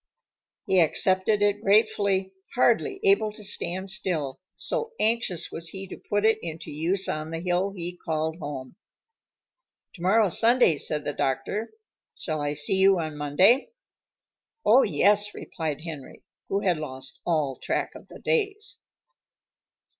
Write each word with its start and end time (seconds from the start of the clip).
He 0.65 0.79
accepted 0.79 1.43
it 1.43 1.61
gratefully, 1.61 2.33
hardly 2.55 2.99
able 3.03 3.31
to 3.33 3.43
stand 3.43 3.91
still, 3.91 4.39
so 4.55 4.93
anxious 4.99 5.51
was 5.51 5.69
he 5.69 5.87
to 5.89 6.01
put 6.09 6.25
it 6.25 6.39
into 6.41 6.71
use 6.71 7.07
on 7.07 7.29
the 7.29 7.39
hill 7.39 7.69
he 7.69 7.99
called 8.03 8.37
home. 8.39 8.77
"Tomorrow's 9.93 10.39
Sunday," 10.39 10.77
said 10.77 11.03
the 11.03 11.13
doctor. 11.13 11.69
"Shall 12.17 12.41
I 12.41 12.53
see 12.53 12.77
you 12.77 12.97
on 12.99 13.15
Monday?" 13.15 13.73
"Oh, 14.65 14.81
yes," 14.81 15.35
replied 15.35 15.81
Henry, 15.81 16.23
who 16.49 16.61
had 16.61 16.77
lost 16.79 17.19
all 17.23 17.57
track 17.57 17.93
of 17.93 18.07
the 18.07 18.17
days. 18.17 18.79